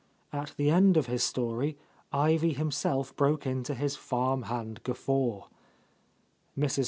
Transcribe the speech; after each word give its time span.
At 0.33 0.53
the 0.57 0.71
end 0.71 0.97
of 0.97 1.05
his 1.05 1.21
story 1.21 1.77
Ivy 2.11 2.53
himself 2.53 3.15
broke 3.15 3.45
into 3.45 3.75
his 3.75 3.95
farm 3.95 4.41
hand 4.49 4.81
guffaw. 4.81 5.43
Mrs. 6.57 6.79